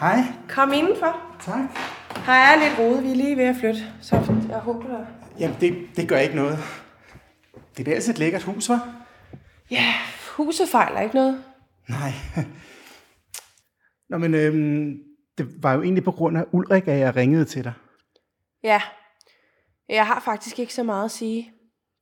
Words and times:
Hej. 0.00 0.18
Kom 0.48 0.72
indenfor. 0.72 1.36
Tak. 1.40 1.60
Her 2.26 2.32
er 2.32 2.68
lidt 2.68 2.78
rode, 2.78 3.02
vi 3.02 3.10
er 3.10 3.14
lige 3.14 3.36
ved 3.36 3.44
at 3.44 3.56
flytte. 3.56 3.80
Så 4.00 4.16
jeg 4.48 4.58
håber 4.58 4.88
der... 4.88 5.06
Jamen, 5.38 5.56
det, 5.60 5.96
det 5.96 6.08
gør 6.08 6.18
ikke 6.18 6.36
noget. 6.36 6.58
Det 7.76 7.88
er 7.88 7.92
ellers 7.92 8.08
et 8.08 8.18
lækkert 8.18 8.42
hus, 8.42 8.68
var? 8.68 9.06
Ja, 9.70 9.94
huset 10.36 10.68
fejler 10.68 11.00
ikke 11.00 11.14
noget. 11.14 11.44
Nej. 11.88 12.12
Nå, 14.10 14.18
men 14.18 14.34
øhm, 14.34 14.98
det 15.38 15.62
var 15.62 15.74
jo 15.74 15.82
egentlig 15.82 16.04
på 16.04 16.12
grund 16.12 16.38
af 16.38 16.44
Ulrik, 16.52 16.88
at 16.88 16.98
jeg 16.98 17.16
ringede 17.16 17.44
til 17.44 17.64
dig. 17.64 17.72
Ja, 18.62 18.82
jeg 19.88 20.06
har 20.06 20.20
faktisk 20.20 20.58
ikke 20.58 20.74
så 20.74 20.82
meget 20.82 21.04
at 21.04 21.10
sige. 21.10 21.52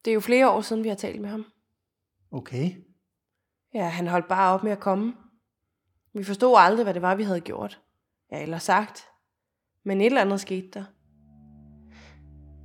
Det 0.04 0.10
er 0.10 0.14
jo 0.14 0.20
flere 0.20 0.50
år 0.50 0.60
siden, 0.60 0.84
vi 0.84 0.88
har 0.88 0.96
talt 0.96 1.20
med 1.20 1.28
ham. 1.28 1.44
Okay. 2.32 2.70
Ja, 3.74 3.88
han 3.88 4.06
holdt 4.06 4.28
bare 4.28 4.54
op 4.54 4.64
med 4.64 4.72
at 4.72 4.80
komme. 4.80 5.14
Vi 6.14 6.24
forstod 6.24 6.54
aldrig, 6.58 6.84
hvad 6.84 6.94
det 6.94 7.02
var, 7.02 7.14
vi 7.14 7.22
havde 7.22 7.40
gjort. 7.40 7.80
Ja, 8.32 8.42
eller 8.42 8.58
sagt. 8.58 9.08
Men 9.84 10.00
et 10.00 10.06
eller 10.06 10.20
andet 10.20 10.40
skete 10.40 10.68
der. 10.74 10.84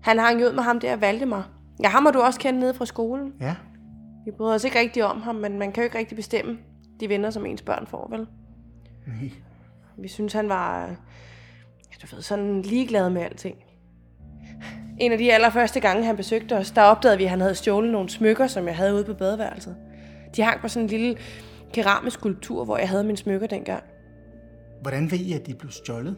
Han 0.01 0.19
hang 0.19 0.45
ud 0.45 0.53
med 0.53 0.63
ham 0.63 0.79
der, 0.79 0.95
Valdemar. 0.95 1.49
Ja, 1.83 1.89
ham 1.89 2.05
har 2.05 2.11
du 2.11 2.19
også 2.19 2.39
kendt 2.39 2.59
nede 2.59 2.73
fra 2.73 2.85
skolen. 2.85 3.33
Ja. 3.41 3.55
Vi 4.25 4.31
bryder 4.31 4.53
os 4.53 4.63
ikke 4.63 4.79
rigtig 4.79 5.03
om 5.03 5.21
ham, 5.21 5.35
men 5.35 5.59
man 5.59 5.71
kan 5.71 5.81
jo 5.81 5.85
ikke 5.85 5.97
rigtig 5.97 6.15
bestemme 6.15 6.59
de 6.99 7.09
venner, 7.09 7.29
som 7.29 7.45
ens 7.45 7.61
børn 7.61 7.87
får, 7.87 8.07
vel? 8.09 8.27
Nej. 9.07 9.31
Vi 9.97 10.07
synes, 10.07 10.33
han 10.33 10.49
var, 10.49 10.87
ja, 11.91 11.95
du 12.01 12.15
ved, 12.15 12.21
sådan 12.21 12.61
ligeglad 12.61 13.09
med 13.09 13.21
alting. 13.21 13.57
En 14.99 15.11
af 15.11 15.17
de 15.17 15.33
allerførste 15.33 15.79
gange, 15.79 16.05
han 16.05 16.15
besøgte 16.15 16.57
os, 16.57 16.71
der 16.71 16.81
opdagede 16.81 17.17
vi, 17.17 17.23
at 17.23 17.29
han 17.29 17.41
havde 17.41 17.55
stjålet 17.55 17.91
nogle 17.91 18.09
smykker, 18.09 18.47
som 18.47 18.67
jeg 18.67 18.75
havde 18.75 18.93
ude 18.93 19.03
på 19.03 19.13
badeværelset. 19.13 19.77
De 20.35 20.41
hang 20.41 20.61
på 20.61 20.67
sådan 20.67 20.85
en 20.85 20.89
lille 20.89 21.17
keramisk 21.73 22.19
skulptur, 22.19 22.65
hvor 22.65 22.77
jeg 22.77 22.89
havde 22.89 23.03
mine 23.03 23.17
smykker 23.17 23.47
dengang. 23.47 23.83
Hvordan 24.81 25.11
ved 25.11 25.17
I, 25.17 25.33
at 25.33 25.47
de 25.47 25.53
blev 25.53 25.71
stjålet? 25.71 26.15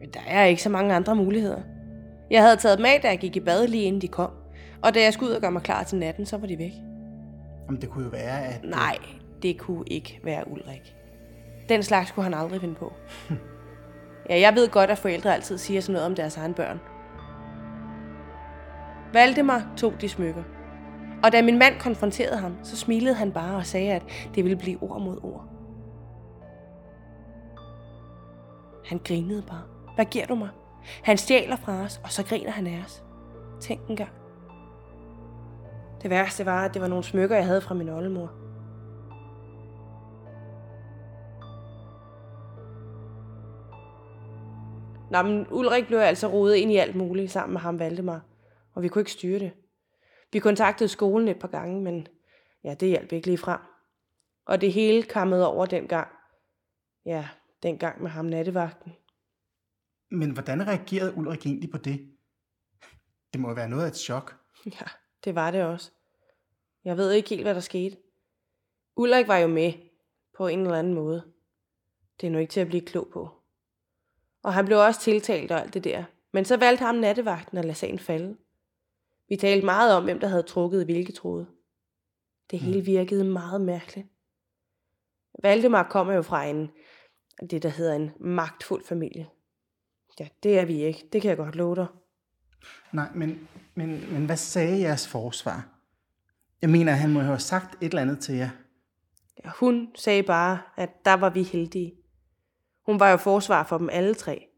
Men 0.00 0.08
der 0.08 0.20
er 0.26 0.44
ikke 0.44 0.62
så 0.62 0.68
mange 0.68 0.94
andre 0.94 1.14
muligheder. 1.14 1.60
Jeg 2.30 2.42
havde 2.42 2.56
taget 2.56 2.78
dem 2.78 2.86
af, 2.86 3.00
da 3.02 3.08
jeg 3.08 3.18
gik 3.18 3.36
i 3.36 3.40
bad 3.40 3.66
lige 3.66 3.84
inden 3.84 4.02
de 4.02 4.08
kom. 4.08 4.30
Og 4.82 4.94
da 4.94 5.02
jeg 5.02 5.12
skulle 5.12 5.30
ud 5.30 5.34
og 5.34 5.40
gøre 5.40 5.52
mig 5.52 5.62
klar 5.62 5.82
til 5.82 5.98
natten, 5.98 6.26
så 6.26 6.36
var 6.36 6.46
de 6.46 6.58
væk. 6.58 6.72
Jamen, 7.66 7.80
det 7.80 7.90
kunne 7.90 8.04
jo 8.04 8.10
være, 8.10 8.46
at... 8.46 8.60
Nej, 8.64 8.96
det 9.42 9.58
kunne 9.58 9.84
ikke 9.86 10.20
være 10.24 10.50
Ulrik. 10.50 10.96
Den 11.68 11.82
slags 11.82 12.10
kunne 12.10 12.24
han 12.24 12.34
aldrig 12.34 12.60
finde 12.60 12.74
på. 12.74 12.92
Ja, 14.30 14.40
jeg 14.40 14.54
ved 14.54 14.68
godt, 14.68 14.90
at 14.90 14.98
forældre 14.98 15.34
altid 15.34 15.58
siger 15.58 15.80
sådan 15.80 15.92
noget 15.92 16.06
om 16.06 16.14
deres 16.14 16.36
egen 16.36 16.54
børn. 16.54 16.80
Valdemar 19.12 19.72
tog 19.76 19.92
de 20.00 20.08
smykker. 20.08 20.42
Og 21.26 21.32
da 21.32 21.42
min 21.42 21.58
mand 21.58 21.80
konfronterede 21.80 22.36
ham, 22.36 22.56
så 22.62 22.76
smilede 22.76 23.14
han 23.14 23.32
bare 23.32 23.56
og 23.56 23.66
sagde, 23.66 23.92
at 23.92 24.02
det 24.34 24.44
ville 24.44 24.56
blive 24.56 24.82
ord 24.82 25.00
mod 25.00 25.18
ord. 25.22 25.44
Han 28.84 29.00
grinede 29.04 29.42
bare. 29.42 29.62
Hvad 29.94 30.04
giver 30.04 30.26
du 30.26 30.34
mig? 30.34 30.48
Han 31.02 31.16
stjæler 31.16 31.56
fra 31.56 31.82
os, 31.82 32.00
og 32.04 32.12
så 32.12 32.24
griner 32.24 32.50
han 32.50 32.66
af 32.66 32.82
os. 32.84 33.04
Tænk 33.60 33.80
en 33.88 33.96
gang. 33.96 34.10
Det 36.02 36.10
værste 36.10 36.46
var, 36.46 36.64
at 36.64 36.74
det 36.74 36.82
var 36.82 36.88
nogle 36.88 37.04
smykker, 37.04 37.36
jeg 37.36 37.46
havde 37.46 37.60
fra 37.60 37.74
min 37.74 37.88
oldemor. 37.88 38.30
Nå, 45.10 45.22
men 45.22 45.46
Ulrik 45.50 45.86
blev 45.86 45.98
altså 45.98 46.26
rodet 46.26 46.54
ind 46.54 46.72
i 46.72 46.76
alt 46.76 46.96
muligt 46.96 47.30
sammen 47.30 47.52
med 47.52 47.60
ham 47.60 47.78
Valdemar, 47.78 48.20
og 48.74 48.82
vi 48.82 48.88
kunne 48.88 49.00
ikke 49.00 49.12
styre 49.12 49.38
det. 49.38 49.52
Vi 50.32 50.38
kontaktede 50.38 50.88
skolen 50.88 51.28
et 51.28 51.38
par 51.38 51.48
gange, 51.48 51.80
men 51.82 52.06
ja, 52.64 52.74
det 52.74 52.88
hjalp 52.88 53.12
ikke 53.12 53.26
lige 53.26 53.38
frem. 53.38 53.60
Og 54.46 54.60
det 54.60 54.72
hele 54.72 55.02
kammede 55.02 55.46
over 55.46 55.66
den 55.66 55.88
gang. 55.88 56.08
Ja, 57.04 57.28
den 57.62 57.78
gang 57.78 58.02
med 58.02 58.10
ham 58.10 58.24
nattevagten. 58.24 58.92
Men 60.10 60.30
hvordan 60.30 60.66
reagerede 60.66 61.16
Ulrik 61.16 61.46
egentlig 61.46 61.70
på 61.70 61.78
det? 61.78 62.10
Det 63.32 63.40
må 63.40 63.54
være 63.54 63.68
noget 63.68 63.84
af 63.84 63.88
et 63.88 63.96
chok. 63.96 64.36
Ja, 64.80 64.86
det 65.24 65.34
var 65.34 65.50
det 65.50 65.64
også. 65.64 65.90
Jeg 66.84 66.96
ved 66.96 67.12
ikke 67.12 67.28
helt, 67.28 67.42
hvad 67.42 67.54
der 67.54 67.60
skete. 67.60 67.96
Ulrik 68.96 69.28
var 69.28 69.36
jo 69.36 69.46
med 69.46 69.72
på 70.36 70.46
en 70.46 70.60
eller 70.60 70.78
anden 70.78 70.94
måde. 70.94 71.32
Det 72.20 72.26
er 72.26 72.30
nu 72.30 72.38
ikke 72.38 72.50
til 72.50 72.60
at 72.60 72.66
blive 72.66 72.86
klog 72.86 73.08
på. 73.12 73.30
Og 74.42 74.54
han 74.54 74.64
blev 74.66 74.78
også 74.78 75.00
tiltalt 75.00 75.52
og 75.52 75.60
alt 75.60 75.74
det 75.74 75.84
der. 75.84 76.04
Men 76.32 76.44
så 76.44 76.56
valgte 76.56 76.84
ham 76.84 76.94
nattevagten 76.94 77.58
at 77.58 77.64
lade 77.64 77.76
sagen 77.76 77.98
falde. 77.98 78.36
Vi 79.28 79.36
talte 79.36 79.64
meget 79.64 79.94
om, 79.94 80.04
hvem 80.04 80.20
der 80.20 80.28
havde 80.28 80.42
trukket 80.42 80.84
hvilke 80.84 81.12
tråde. 81.12 81.46
Det 82.50 82.58
hele 82.58 82.80
virkede 82.80 83.24
meget 83.24 83.60
mærkeligt. 83.60 84.08
Valdemar 85.42 85.82
kommer 85.82 86.12
jo 86.14 86.22
fra 86.22 86.44
en, 86.44 86.70
det 87.50 87.62
der 87.62 87.68
hedder 87.68 87.94
en 87.94 88.10
magtfuld 88.20 88.84
familie. 88.84 89.26
Ja, 90.20 90.28
det 90.42 90.58
er 90.58 90.64
vi 90.64 90.84
ikke. 90.84 91.08
Det 91.12 91.22
kan 91.22 91.28
jeg 91.28 91.36
godt 91.36 91.56
love 91.56 91.76
dig. 91.76 91.86
Nej, 92.92 93.08
men, 93.14 93.48
men, 93.74 94.12
men 94.12 94.26
hvad 94.26 94.36
sagde 94.36 94.80
jeres 94.80 95.08
forsvar? 95.08 95.68
Jeg 96.62 96.70
mener, 96.70 96.92
han 96.92 97.12
må 97.12 97.20
have 97.20 97.38
sagt 97.38 97.82
et 97.82 97.88
eller 97.88 98.02
andet 98.02 98.18
til 98.18 98.34
jer. 98.34 98.50
Ja, 99.44 99.50
hun 99.60 99.88
sagde 99.94 100.22
bare, 100.22 100.58
at 100.76 101.04
der 101.04 101.14
var 101.14 101.30
vi 101.30 101.42
heldige. 101.42 101.94
Hun 102.86 103.00
var 103.00 103.10
jo 103.10 103.16
forsvar 103.16 103.64
for 103.64 103.78
dem 103.78 103.88
alle 103.92 104.14
tre. 104.14 104.48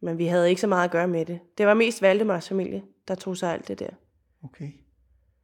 Men 0.00 0.18
vi 0.18 0.26
havde 0.26 0.48
ikke 0.48 0.60
så 0.60 0.66
meget 0.66 0.84
at 0.84 0.90
gøre 0.90 1.08
med 1.08 1.26
det. 1.26 1.40
Det 1.58 1.66
var 1.66 1.74
mest 1.74 2.02
Valdemars 2.02 2.48
familie, 2.48 2.82
der 3.08 3.14
tog 3.14 3.36
sig 3.36 3.52
alt 3.52 3.68
det 3.68 3.78
der. 3.78 3.90
Okay. 4.44 4.72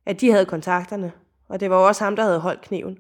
At 0.06 0.20
de 0.20 0.31
havde 0.31 0.47
kontakterne, 0.47 1.12
og 1.48 1.60
det 1.60 1.70
var 1.70 1.76
også 1.76 2.04
ham, 2.04 2.16
der 2.16 2.22
havde 2.22 2.41
holdt 2.41 2.60
kniven. 2.60 2.98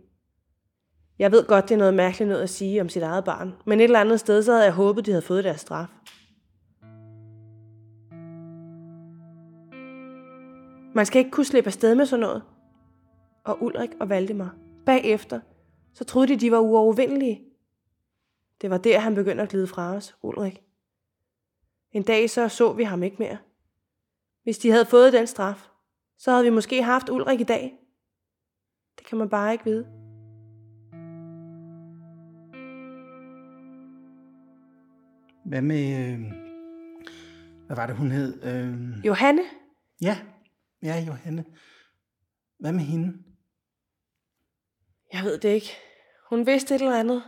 Jeg 1.18 1.32
ved 1.32 1.46
godt, 1.46 1.68
det 1.68 1.74
er 1.74 1.78
noget 1.78 1.94
mærkeligt 1.94 2.28
noget 2.28 2.42
at 2.42 2.50
sige 2.50 2.80
om 2.80 2.88
sit 2.88 3.02
eget 3.02 3.24
barn, 3.24 3.54
men 3.66 3.80
et 3.80 3.84
eller 3.84 4.00
andet 4.00 4.20
sted, 4.20 4.42
så 4.42 4.52
havde 4.52 4.64
jeg 4.64 4.72
håbet, 4.72 5.06
de 5.06 5.10
havde 5.10 5.22
fået 5.22 5.44
deres 5.44 5.60
straf. 5.60 5.88
Man 10.94 11.06
skal 11.06 11.18
ikke 11.18 11.30
kunne 11.30 11.46
slippe 11.46 11.68
afsted 11.68 11.94
med 11.94 12.06
sådan 12.06 12.20
noget. 12.20 12.42
Og 13.44 13.62
Ulrik 13.62 13.90
og 14.00 14.08
Valdemar, 14.08 14.56
bagefter, 14.86 15.40
så 15.94 16.04
troede 16.04 16.28
de, 16.28 16.36
de 16.36 16.52
var 16.52 16.58
uovervindelige. 16.58 17.42
Det 18.60 18.70
var 18.70 18.78
der, 18.78 18.98
han 18.98 19.14
begyndte 19.14 19.42
at 19.42 19.48
glide 19.48 19.66
fra 19.66 19.94
os, 19.94 20.16
Ulrik. 20.22 20.62
En 21.92 22.02
dag 22.02 22.30
så 22.30 22.48
så 22.48 22.72
vi 22.72 22.82
ham 22.82 23.02
ikke 23.02 23.16
mere. 23.18 23.38
Hvis 24.42 24.58
de 24.58 24.70
havde 24.70 24.86
fået 24.86 25.12
den 25.12 25.26
straf, 25.26 25.68
så 26.18 26.30
havde 26.30 26.44
vi 26.44 26.50
måske 26.50 26.82
haft 26.82 27.08
Ulrik 27.08 27.40
i 27.40 27.44
dag. 27.44 27.78
Det 28.98 29.06
kan 29.06 29.18
man 29.18 29.28
bare 29.28 29.52
ikke 29.52 29.64
vide. 29.64 29.84
Hvad 35.44 35.62
med... 35.62 36.12
Øh, 36.12 36.20
hvad 37.66 37.76
var 37.76 37.86
det, 37.86 37.96
hun 37.96 38.10
hed? 38.10 38.44
Øh, 38.44 39.06
Johanne, 39.06 39.42
ja, 40.00 40.18
ja, 40.82 41.04
Johanne. 41.06 41.44
Hvad 42.58 42.72
med 42.72 42.80
hende? 42.80 43.24
jeg 45.12 45.22
ved 45.24 45.38
det 45.38 45.48
ikke. 45.48 45.76
Hun 46.30 46.46
vidste 46.46 46.74
et 46.74 46.80
eller 46.80 47.00
andet. 47.00 47.22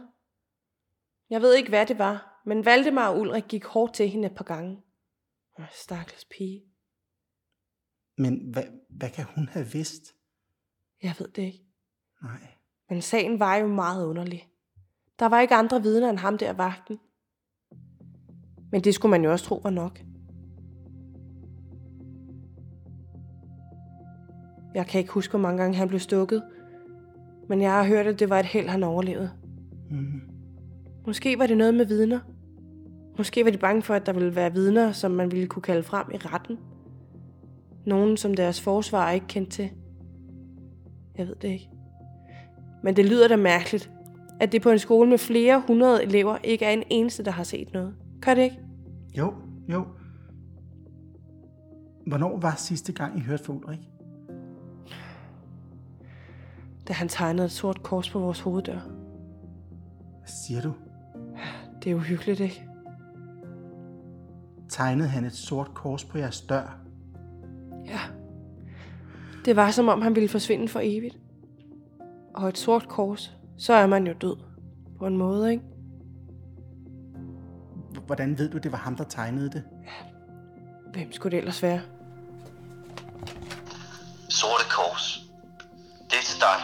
Jeg 1.31 1.43
ved 1.43 1.55
ikke, 1.55 1.69
hvad 1.69 1.87
det 1.87 1.99
var, 1.99 2.43
men 2.47 2.65
Valdemar 2.65 3.09
og 3.09 3.21
Ulrik 3.21 3.45
gik 3.49 3.65
hårdt 3.65 3.95
til 3.95 4.09
hende 4.09 4.27
et 4.27 4.34
par 4.34 4.45
gange. 4.45 4.83
Stakkels 5.71 6.25
pige. 6.25 6.62
Men 8.20 8.40
hvad, 8.52 8.62
hvad 8.88 9.11
kan 9.11 9.25
hun 9.34 9.49
have 9.49 9.67
vidst? 9.67 10.14
Jeg 11.02 11.14
ved 11.19 11.28
det 11.28 11.43
ikke. 11.43 11.64
Nej. 12.22 12.40
Men 12.90 13.02
sagen 13.02 13.40
var 13.40 13.56
jo 13.56 13.67
meget 13.67 14.06
underlig. 14.06 14.49
Der 15.19 15.26
var 15.26 15.40
ikke 15.40 15.55
andre 15.55 15.82
vidner 15.82 16.11
end 16.11 16.19
ham 16.19 16.38
der 16.38 16.52
vagten. 16.52 16.99
Men 18.72 18.81
det 18.81 18.94
skulle 18.94 19.11
man 19.11 19.25
jo 19.25 19.32
også 19.32 19.44
tro 19.44 19.61
var 19.62 19.70
nok. 19.70 20.00
Jeg 24.75 24.87
kan 24.87 24.99
ikke 24.99 25.12
huske, 25.12 25.31
hvor 25.32 25.40
mange 25.40 25.62
gange 25.62 25.78
han 25.78 25.88
blev 25.88 26.00
stukket. 26.00 26.43
Men 27.49 27.62
jeg 27.62 27.73
har 27.73 27.84
hørt, 27.84 28.06
at 28.06 28.19
det 28.19 28.31
var 28.31 28.38
et 28.38 28.46
held, 28.46 28.69
han 28.69 28.82
overlevede. 28.82 29.31
Mm. 29.90 30.20
Måske 31.06 31.38
var 31.38 31.46
det 31.46 31.56
noget 31.56 31.75
med 31.75 31.87
vidner. 31.87 32.20
Måske 33.19 33.44
var 33.44 33.50
de 33.50 33.58
bange 33.58 33.82
for, 33.82 33.94
at 33.94 34.06
der 34.06 34.12
ville 34.12 34.37
være 34.37 34.52
vidner, 34.52 34.93
som 34.93 35.11
man 35.11 35.31
ville 35.31 35.46
kunne 35.46 35.62
kalde 35.62 35.82
frem 35.82 36.06
i 36.14 36.16
retten. 36.16 36.58
Nogen, 37.85 38.17
som 38.17 38.35
deres 38.35 38.61
forsvar 38.61 39.11
ikke 39.11 39.27
kendte 39.27 39.50
til. 39.50 39.71
Jeg 41.19 41.27
ved 41.27 41.35
det 41.35 41.49
ikke. 41.49 41.71
Men 42.82 42.97
det 42.97 43.06
lyder 43.06 43.29
da 43.29 43.37
mærkeligt, 43.37 43.91
at 44.41 44.53
det 44.53 44.62
på 44.62 44.71
en 44.71 44.79
skole 44.79 45.11
med 45.11 45.19
flere 45.19 45.62
hundrede 45.67 46.03
elever 46.03 46.38
ikke 46.44 46.65
er 46.65 46.71
en 46.71 46.82
eneste, 46.91 47.25
der 47.25 47.31
har 47.31 47.44
set 47.44 47.73
noget. 47.73 47.94
Gør 48.21 48.35
det 48.35 48.43
ikke? 48.43 48.59
Jo, 49.19 49.35
jo. 49.69 49.87
Hvornår 52.06 52.38
var 52.38 52.55
sidste 52.55 52.93
gang, 52.93 53.19
I 53.19 53.21
hørte 53.21 53.44
fra 53.44 53.53
Ulrik? 53.53 53.81
Da 56.88 56.93
han 56.93 57.09
tegnede 57.09 57.44
et 57.44 57.50
sort 57.50 57.83
kors 57.83 58.11
på 58.11 58.19
vores 58.19 58.41
hoveddør. 58.41 58.81
Hvad 60.19 60.29
siger 60.47 60.62
du? 60.62 60.73
Det 61.85 61.91
er 61.91 61.94
uhyggeligt, 61.94 62.41
ikke? 62.41 62.67
Tegnede 64.69 65.09
han 65.09 65.25
et 65.25 65.33
sort 65.33 65.75
kors 65.75 66.05
på 66.05 66.19
jeres 66.19 66.41
dør? 66.41 66.81
Ja. 67.87 68.00
Det 69.44 69.56
var 69.56 69.71
som 69.71 69.88
om 69.88 70.03
han 70.03 70.15
ville 70.15 70.29
forsvinde 70.29 70.69
for 70.69 70.81
evigt. 70.82 71.19
Og 72.35 72.49
et 72.49 72.59
sort 72.59 72.88
kors, 72.88 73.37
så 73.59 73.73
er 73.73 73.87
man 73.87 74.06
jo 74.06 74.12
død. 74.21 74.37
På 74.99 75.06
en 75.06 75.17
måde, 75.17 75.50
ikke? 75.50 75.65
hvordan 78.11 78.38
ved 78.38 78.50
du, 78.50 78.59
det 78.59 78.73
var 78.73 78.79
ham, 78.79 78.97
der 78.97 79.05
tegnede 79.05 79.50
det? 79.50 79.62
Hvem 80.93 81.12
skulle 81.12 81.31
det 81.31 81.38
ellers 81.38 81.62
være? 81.62 81.81
Sorte 84.29 84.65
Kors. 84.71 85.23
Det 86.11 86.19
er 86.19 86.23
til 86.23 86.41
dig. 86.41 86.56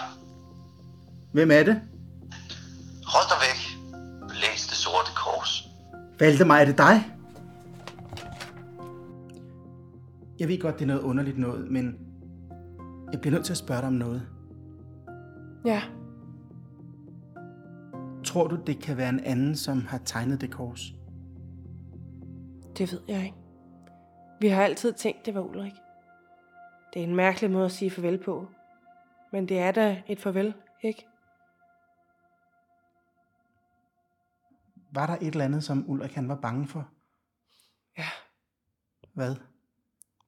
Hvem 1.33 1.51
er 1.51 1.63
det? 1.63 1.81
Hold 3.07 3.29
dig 3.31 3.39
væk. 3.47 3.61
Læs 4.43 4.67
det 4.67 4.77
Sorte 4.77 5.11
Kors. 5.17 5.69
Valdemar, 6.19 6.57
er 6.59 6.65
det 6.65 6.79
dig? 6.79 7.16
Jeg 10.39 10.49
ved 10.49 10.61
godt, 10.61 10.75
det 10.75 10.83
er 10.83 10.87
noget 10.87 11.03
underligt 11.03 11.39
noget, 11.39 11.71
men 11.71 11.99
jeg 13.13 13.21
bliver 13.21 13.35
nødt 13.35 13.45
til 13.45 13.53
at 13.53 13.57
spørge 13.57 13.81
dig 13.81 13.87
om 13.89 13.93
noget. 13.93 14.29
Ja, 15.65 15.83
Tror 18.25 18.47
du, 18.47 18.59
det 18.67 18.79
kan 18.79 18.97
være 18.97 19.09
en 19.09 19.21
anden, 19.21 19.57
som 19.57 19.81
har 19.81 19.99
tegnet 19.99 20.41
det 20.41 20.51
kors? 20.51 20.93
det 22.79 22.93
ved 22.93 23.01
jeg 23.09 23.25
ikke. 23.25 23.37
Vi 24.41 24.49
har 24.49 24.63
altid 24.65 24.93
tænkt, 24.93 25.27
det 25.27 25.35
var 25.35 25.41
Ulrik. 25.41 25.73
Det 26.95 27.03
er 27.03 27.07
en 27.07 27.17
mærkelig 27.17 27.51
måde 27.51 27.65
at 27.65 27.73
sige 27.73 27.91
farvel 27.91 28.19
på. 28.25 28.49
Men 29.33 29.49
det 29.49 29.59
er 29.59 29.73
da 29.73 30.03
et 30.07 30.21
farvel, 30.21 30.55
ikke? 30.83 31.07
Var 34.93 35.07
der 35.07 35.17
et 35.17 35.27
eller 35.27 35.45
andet, 35.45 35.65
som 35.65 35.91
Ulrik 35.91 36.13
han 36.13 36.29
var 36.29 36.37
bange 36.41 36.67
for? 36.69 36.89
Ja, 37.99 38.09
Hvad? 39.15 39.37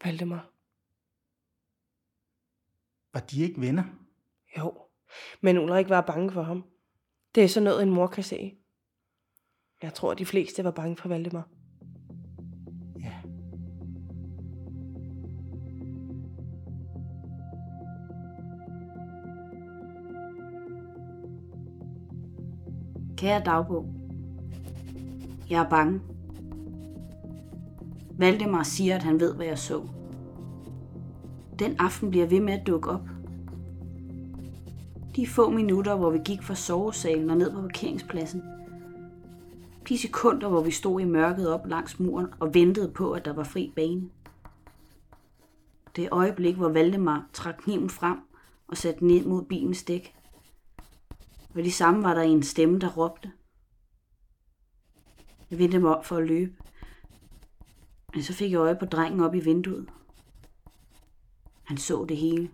Valdemar. 0.05 0.51
Var 3.13 3.21
de 3.21 3.43
ikke 3.43 3.61
venner? 3.61 3.85
Jo, 4.59 4.75
men 5.41 5.59
Ulrik 5.59 5.89
var 5.89 6.01
bange 6.01 6.31
for 6.31 6.43
ham. 6.43 6.65
Det 7.35 7.45
er 7.45 7.49
sådan 7.49 7.65
noget, 7.65 7.83
en 7.83 7.91
mor 7.91 8.07
kan 8.07 8.25
se. 8.25 8.55
Jeg 9.83 9.95
tror, 9.95 10.15
de 10.15 10.27
fleste 10.27 10.65
var 10.65 10.71
bange 10.71 10.97
for 10.97 11.09
Valdemar. 11.09 11.49
Ja. 13.01 13.23
Kære 23.17 23.45
dagbog. 23.45 23.95
Jeg 25.51 25.65
er 25.65 25.71
bange. 25.71 26.18
Valdemar 28.19 28.63
siger, 28.63 28.97
at 28.97 29.03
han 29.03 29.21
ved, 29.21 29.35
hvad 29.35 29.47
jeg 29.47 29.59
så. 29.59 29.89
Den 31.59 31.77
aften 31.79 32.11
bliver 32.11 32.27
ved 32.27 32.41
med 32.41 32.53
at 32.53 32.67
dukke 32.67 32.91
op. 32.91 33.09
De 35.17 35.27
få 35.27 35.51
minutter, 35.51 35.97
hvor 35.97 36.11
vi 36.11 36.19
gik 36.25 36.43
fra 36.43 36.55
sovesalen 36.55 37.31
og 37.31 37.37
ned 37.37 37.53
på 37.53 37.61
parkeringspladsen. 37.61 38.43
De 39.89 39.99
sekunder, 39.99 40.49
hvor 40.49 40.63
vi 40.63 40.71
stod 40.71 41.01
i 41.01 41.05
mørket 41.05 41.53
op 41.55 41.67
langs 41.67 42.01
muren 42.01 42.27
og 42.41 42.55
ventede 42.55 42.93
på, 42.93 43.13
at 43.13 43.25
der 43.25 43.33
var 43.33 43.45
fri 43.45 43.73
bane. 43.77 44.09
Det 45.97 46.09
øjeblik, 46.13 46.57
hvor 46.57 46.69
Valdemar 46.69 47.29
trak 47.33 47.55
kniven 47.59 47.91
frem 47.91 48.19
og 48.69 48.77
satte 48.77 49.01
den 49.01 49.11
ind 49.11 49.27
mod 49.27 49.45
bilens 49.45 49.83
dæk. 49.83 50.15
Og 51.55 51.65
de 51.65 51.73
samme 51.73 52.03
var 52.03 52.15
der 52.15 52.23
en 52.23 52.43
stemme, 52.43 52.79
der 52.79 52.89
råbte. 52.89 53.33
Jeg 55.51 55.59
vendte 55.59 55.79
mig 55.79 55.97
op 55.97 56.05
for 56.05 56.17
at 56.17 56.27
løbe. 56.27 56.53
Men 58.15 58.23
så 58.23 58.33
fik 58.35 58.53
jeg 58.53 58.59
øje 58.59 58.77
på 58.77 58.87
drengen 58.87 59.21
op 59.21 59.35
i 59.35 59.41
vinduet. 59.41 59.89
Han 61.65 61.79
så 61.79 62.05
det 62.09 62.17
hele. 62.17 62.51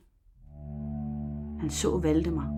Han 1.61 1.71
så 1.71 1.99
Valdemar. 1.99 2.49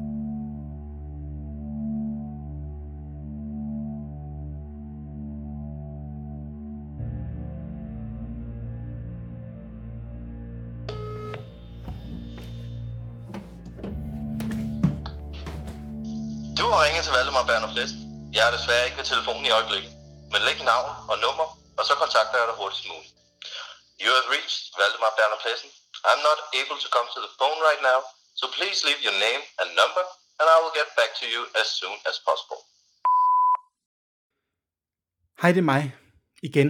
Du 16.59 16.65
har 16.71 16.85
ringet 16.85 17.05
til 17.05 17.13
Valdemar 17.17 17.45
Berner 17.49 17.73
Flest. 17.75 17.95
Jeg 18.35 18.43
er 18.49 18.53
desværre 18.57 18.85
ikke 18.87 18.99
ved 18.99 19.05
telefonen 19.05 19.45
i 19.47 19.51
øjeblikket. 19.59 19.93
Men 20.33 20.41
læg 20.47 20.59
navn 20.73 20.91
og 21.11 21.17
nummer, 21.25 21.47
og 21.79 21.85
så 21.89 21.95
kontakter 22.03 22.37
jeg 22.41 22.47
dig 22.51 22.57
hurtigst 22.61 22.85
muligt. 22.91 23.15
You 24.03 24.11
have 24.17 24.29
reached 24.37 24.63
Valdemar 24.79 25.13
Berner 25.17 25.41
Plessen. 25.45 25.71
I'm 26.11 26.23
not 26.29 26.41
able 26.61 26.79
to 26.85 26.89
come 26.97 27.09
to 27.15 27.21
the 27.25 27.33
phone 27.39 27.59
right 27.69 27.83
now, 27.91 27.99
so 28.41 28.45
please 28.59 28.79
leave 28.89 29.01
your 29.07 29.17
name 29.27 29.43
and 29.61 29.69
number, 29.81 30.05
and 30.39 30.47
I 30.55 30.57
will 30.63 30.75
get 30.81 30.89
back 31.01 31.11
to 31.21 31.27
you 31.35 31.41
as 31.61 31.69
soon 31.81 31.99
as 32.11 32.17
possible. 32.29 32.61
Hej, 35.43 35.53
det 35.53 35.59
er 35.59 35.71
mig. 35.75 35.97
Igen. 36.43 36.69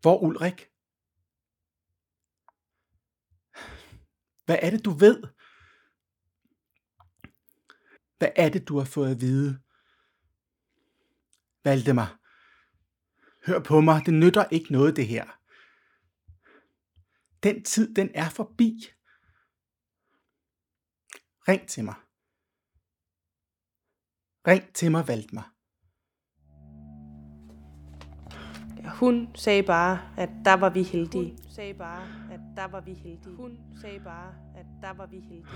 Hvor 0.00 0.18
Ulrik? 0.18 0.68
Hvad 4.44 4.58
er 4.62 4.70
det, 4.70 4.84
du 4.84 4.90
ved? 4.90 5.22
Hvad 8.18 8.30
er 8.36 8.48
det, 8.48 8.68
du 8.68 8.78
har 8.78 8.84
fået 8.84 9.10
at 9.10 9.20
vide? 9.20 9.60
Valdemar. 11.64 12.21
Hør 13.46 13.58
på 13.58 13.80
mig, 13.80 14.06
det 14.06 14.14
nytter 14.14 14.44
ikke 14.50 14.72
noget 14.72 14.96
det 14.96 15.06
her. 15.06 15.24
Den 17.42 17.64
tid, 17.64 17.94
den 17.94 18.10
er 18.14 18.28
forbi. 18.28 18.86
Ring 21.48 21.68
til 21.68 21.84
mig. 21.84 21.94
Ring 24.46 24.74
til 24.74 24.90
mig, 24.90 25.08
Valdemar. 25.08 25.52
Ja, 28.82 28.90
hun 28.90 29.28
sagde 29.34 29.62
bare, 29.62 29.98
at 30.16 30.30
der 30.44 30.52
var 30.52 30.70
vi 30.70 30.82
heldige. 30.82 31.30
Hun 31.30 31.50
sagde 31.50 31.74
bare, 31.74 32.02
at 32.32 32.40
der 32.56 32.64
var 32.64 32.80
vi 32.80 32.94
heldige. 32.94 33.36
Hun 33.36 33.58
sagde 33.80 34.00
bare, 34.00 34.34
at 34.56 34.66
der 34.82 34.90
var 34.90 35.06
vi 35.06 35.20
heldige. 35.20 35.46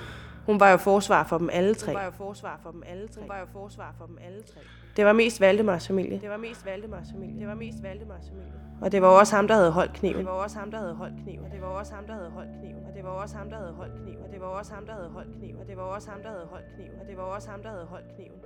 Hun 0.47 0.61
var 0.61 0.71
jo 0.71 0.76
forsvar 0.76 1.25
for 1.25 1.38
dem 1.38 1.50
alle 1.52 1.75
tre. 1.75 1.87
Hun 1.87 1.95
var 1.95 2.05
jo 2.05 2.11
forsvar 2.11 2.61
for 2.62 2.71
dem 2.71 2.83
alle 2.87 3.09
tre. 3.09 3.21
Hun 3.21 3.28
var 3.28 3.38
jo 3.38 3.47
forsvar 3.47 3.95
for 3.99 4.07
dem 4.07 4.19
alle 4.19 4.43
tre. 4.43 4.61
Det 4.97 5.05
var 5.05 5.12
mest 5.12 5.41
Valdemars 5.41 5.87
familie. 5.87 6.21
Det 6.21 6.31
var 6.31 6.37
mest 6.37 6.67
Valdemars 6.67 7.07
familie. 7.12 7.41
Det 7.41 7.49
var 7.49 7.55
mest 7.55 7.83
Valdemars 7.83 8.29
familie. 8.29 8.53
Og 8.81 8.93
det 8.93 9.03
var 9.03 9.09
også 9.09 9.37
ham, 9.37 9.49
der 9.49 9.55
havde 9.55 9.71
holdt 9.71 9.93
kniven. 9.93 10.17
Det 10.17 10.26
var 10.26 10.33
også 10.33 10.59
ham, 10.59 10.71
der 10.71 10.79
havde 10.79 10.95
holdt 10.95 11.23
kniven. 11.25 11.45
Og 11.45 11.53
det 11.53 11.61
var 11.61 11.69
også 11.69 11.95
ham, 11.95 12.05
der 12.07 12.15
havde 12.15 12.31
holdt 12.31 12.50
kniven. 12.59 12.85
Og 12.87 12.95
det 12.95 13.05
var 13.05 13.09
også 13.09 13.35
ham, 13.37 13.50
der 13.50 13.57
havde 13.57 13.73
holdt 13.73 13.95
kniven. 14.03 14.23
Og 14.25 14.31
det 14.33 14.41
var 14.41 14.47
også 14.47 14.75
ham, 14.75 14.85
der 14.87 14.93
havde 14.93 15.11
holdt 15.11 15.35
kniven. 15.37 15.61
Og 15.61 15.67
det 15.67 15.76
var 15.76 15.83
også 15.83 16.11
ham, 16.11 16.23
der 16.23 16.31
havde 16.31 16.47
holdt 16.50 16.67
kniven. 16.75 17.00
Og 17.00 17.07
det 17.09 17.17
var 17.17 17.23
også 17.23 17.50
ham, 17.50 17.62
der 17.62 17.71
havde 17.71 17.87
holdt 17.87 18.09
kniven. 18.15 18.41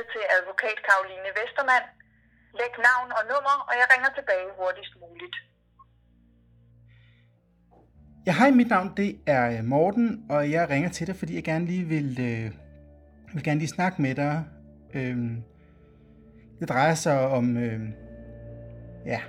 Du 0.00 0.04
ringet 0.04 0.12
til 0.16 0.24
advokat 0.38 0.78
Karoline 0.88 1.30
Vestermand. 1.38 1.86
Læg 2.60 2.72
navn 2.88 3.08
og 3.18 3.22
nummer, 3.32 3.56
og 3.68 3.74
jeg 3.80 3.86
ringer 3.92 4.10
tilbage 4.18 4.46
hurtigst 4.58 4.94
muligt. 5.00 5.36
Ja, 8.26 8.32
hej, 8.32 8.50
mit 8.50 8.68
navn 8.68 8.96
det 8.96 9.20
er 9.26 9.58
øh, 9.58 9.64
Morten, 9.64 10.26
og 10.30 10.50
jeg 10.50 10.70
ringer 10.70 10.90
til 10.90 11.06
dig, 11.06 11.16
fordi 11.16 11.34
jeg 11.34 11.44
gerne 11.44 11.64
lige 11.66 11.84
vil, 11.84 12.10
øh, 12.20 12.50
vil 13.34 13.44
gerne 13.44 13.60
lige 13.60 13.68
snakke 13.68 14.02
med 14.02 14.14
dig. 14.14 14.44
Øhm, 14.94 15.42
det 16.60 16.68
drejer 16.68 16.94
sig 16.94 17.18
om, 17.28 17.56
øh, 17.56 17.80
ja, 19.06 19.20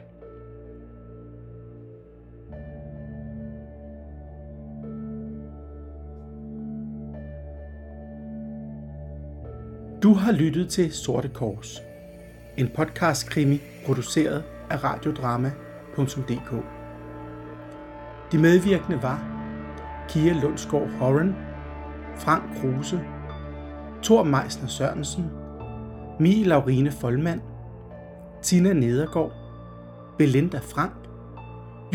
Du 10.03 10.13
har 10.13 10.31
lyttet 10.31 10.69
til 10.69 10.93
Sorte 10.93 11.29
Kors, 11.29 11.81
en 12.57 12.67
podcast-krimi 12.75 13.61
produceret 13.85 14.43
af 14.69 14.83
radiodrama.dk. 14.83 16.51
De 18.31 18.37
medvirkende 18.37 19.03
var 19.03 19.23
Kia 20.09 20.33
Lundsgaard 20.33 20.89
Horan, 20.89 21.35
Frank 22.15 22.43
Kruse, 22.61 23.01
Thor 24.03 24.23
Meisner 24.23 24.67
Sørensen, 24.67 25.31
Mie 26.19 26.43
Laurine 26.43 26.91
Folmand, 26.91 27.41
Tina 28.41 28.73
Nedergaard, 28.73 29.31
Belinda 30.17 30.59
Frank, 30.59 30.93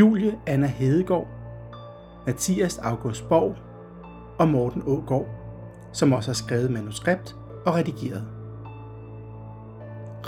Julie 0.01 0.39
Anna 0.47 0.67
Hedegaard, 0.67 1.29
Mathias 2.27 2.79
August 2.79 3.29
Borg 3.29 3.57
og 4.39 4.49
Morten 4.49 4.83
Ågaard, 4.87 5.27
som 5.93 6.13
også 6.13 6.29
har 6.29 6.35
skrevet 6.35 6.71
manuskript 6.71 7.37
og 7.67 7.75
redigeret. 7.75 8.25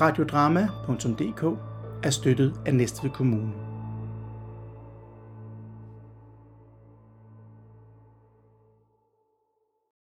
Radiodrama.dk 0.01 1.59
er 2.03 2.11
støttet 2.11 2.61
af 2.67 2.75
Næstved 2.75 3.11
Kommune. 3.11 3.68